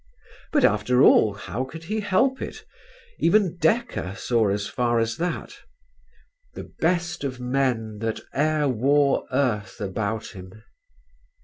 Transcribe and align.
But 0.51 0.65
after 0.65 1.03
all 1.03 1.35
how 1.35 1.63
could 1.63 1.83
he 1.83 1.99
help 1.99 2.41
it? 2.41 2.65
Even 3.19 3.59
Dekker 3.59 4.17
saw 4.17 4.49
as 4.49 4.65
far 4.65 4.97
as 4.99 5.17
that: 5.17 5.59
"The 6.55 6.73
best 6.79 7.23
of 7.23 7.39
men 7.39 7.99
That 7.99 8.19
e'er 8.35 8.67
wore 8.67 9.27
earth 9.31 9.79
about 9.79 10.29
Him." 10.31 10.63